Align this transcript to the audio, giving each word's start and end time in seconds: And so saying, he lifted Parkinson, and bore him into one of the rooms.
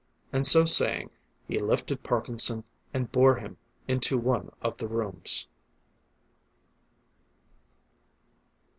And 0.33 0.47
so 0.47 0.65
saying, 0.65 1.11
he 1.47 1.59
lifted 1.59 2.01
Parkinson, 2.01 2.63
and 2.91 3.11
bore 3.11 3.35
him 3.35 3.57
into 3.87 4.17
one 4.17 4.49
of 4.59 4.77
the 4.77 4.87
rooms. 4.87 5.45